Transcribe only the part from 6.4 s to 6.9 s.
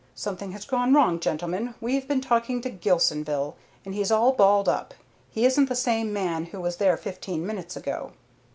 who was